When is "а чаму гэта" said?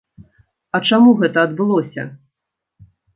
0.79-1.43